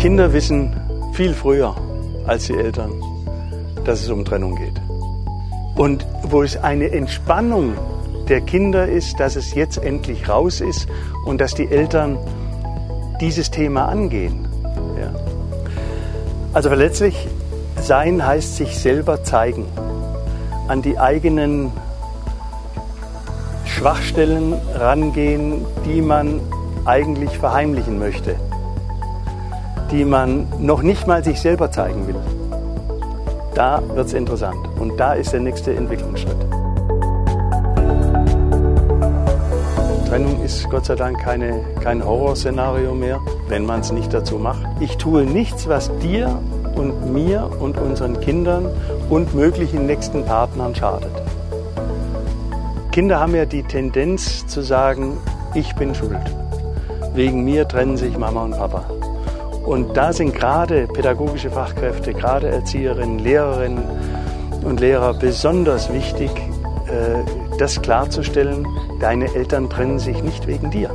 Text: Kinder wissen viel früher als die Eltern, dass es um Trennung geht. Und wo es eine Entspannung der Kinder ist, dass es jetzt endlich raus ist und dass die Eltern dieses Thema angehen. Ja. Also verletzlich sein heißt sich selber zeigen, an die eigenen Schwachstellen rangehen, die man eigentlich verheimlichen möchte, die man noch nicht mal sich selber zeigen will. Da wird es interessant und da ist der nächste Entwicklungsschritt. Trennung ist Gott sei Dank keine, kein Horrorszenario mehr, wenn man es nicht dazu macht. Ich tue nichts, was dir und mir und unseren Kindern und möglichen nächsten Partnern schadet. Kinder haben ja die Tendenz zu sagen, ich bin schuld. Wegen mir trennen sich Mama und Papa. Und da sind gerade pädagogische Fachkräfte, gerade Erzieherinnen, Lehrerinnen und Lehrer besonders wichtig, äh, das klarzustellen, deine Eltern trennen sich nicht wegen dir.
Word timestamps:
Kinder 0.00 0.32
wissen 0.32 0.74
viel 1.12 1.34
früher 1.34 1.76
als 2.26 2.46
die 2.46 2.54
Eltern, 2.54 2.90
dass 3.84 4.00
es 4.00 4.08
um 4.08 4.24
Trennung 4.24 4.56
geht. 4.56 4.80
Und 5.76 6.06
wo 6.22 6.42
es 6.42 6.56
eine 6.56 6.90
Entspannung 6.90 7.74
der 8.26 8.40
Kinder 8.40 8.88
ist, 8.88 9.20
dass 9.20 9.36
es 9.36 9.54
jetzt 9.54 9.76
endlich 9.76 10.26
raus 10.26 10.62
ist 10.62 10.88
und 11.26 11.38
dass 11.38 11.54
die 11.54 11.70
Eltern 11.70 12.16
dieses 13.20 13.50
Thema 13.50 13.90
angehen. 13.90 14.48
Ja. 14.98 15.12
Also 16.54 16.70
verletzlich 16.70 17.28
sein 17.76 18.26
heißt 18.26 18.56
sich 18.56 18.78
selber 18.78 19.22
zeigen, 19.22 19.66
an 20.66 20.80
die 20.80 20.98
eigenen 20.98 21.72
Schwachstellen 23.66 24.54
rangehen, 24.74 25.66
die 25.84 26.00
man 26.00 26.40
eigentlich 26.86 27.36
verheimlichen 27.36 27.98
möchte, 27.98 28.36
die 29.90 30.04
man 30.04 30.46
noch 30.58 30.82
nicht 30.82 31.06
mal 31.06 31.24
sich 31.24 31.40
selber 31.40 31.70
zeigen 31.70 32.06
will. 32.06 32.16
Da 33.54 33.82
wird 33.94 34.06
es 34.06 34.12
interessant 34.12 34.58
und 34.78 34.98
da 34.98 35.14
ist 35.14 35.32
der 35.32 35.40
nächste 35.40 35.74
Entwicklungsschritt. 35.74 36.36
Trennung 40.08 40.42
ist 40.42 40.68
Gott 40.70 40.86
sei 40.86 40.96
Dank 40.96 41.20
keine, 41.20 41.60
kein 41.82 42.04
Horrorszenario 42.04 42.94
mehr, 42.94 43.20
wenn 43.48 43.64
man 43.64 43.80
es 43.80 43.92
nicht 43.92 44.12
dazu 44.12 44.36
macht. 44.36 44.66
Ich 44.80 44.96
tue 44.96 45.24
nichts, 45.24 45.68
was 45.68 45.90
dir 45.98 46.40
und 46.74 47.12
mir 47.12 47.48
und 47.60 47.78
unseren 47.78 48.18
Kindern 48.20 48.66
und 49.08 49.34
möglichen 49.34 49.86
nächsten 49.86 50.24
Partnern 50.24 50.74
schadet. 50.74 51.12
Kinder 52.90 53.20
haben 53.20 53.36
ja 53.36 53.44
die 53.44 53.62
Tendenz 53.62 54.46
zu 54.48 54.62
sagen, 54.62 55.16
ich 55.54 55.74
bin 55.76 55.94
schuld. 55.94 56.18
Wegen 57.14 57.44
mir 57.44 57.68
trennen 57.68 57.96
sich 57.96 58.18
Mama 58.18 58.44
und 58.44 58.52
Papa. 58.52 58.84
Und 59.70 59.96
da 59.96 60.12
sind 60.12 60.34
gerade 60.34 60.88
pädagogische 60.88 61.48
Fachkräfte, 61.48 62.12
gerade 62.12 62.48
Erzieherinnen, 62.48 63.20
Lehrerinnen 63.20 63.84
und 64.64 64.80
Lehrer 64.80 65.14
besonders 65.14 65.92
wichtig, 65.92 66.28
äh, 66.88 67.22
das 67.56 67.80
klarzustellen, 67.80 68.66
deine 68.98 69.32
Eltern 69.32 69.70
trennen 69.70 70.00
sich 70.00 70.24
nicht 70.24 70.48
wegen 70.48 70.72
dir. 70.72 70.90